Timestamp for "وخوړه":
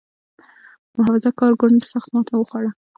2.35-2.71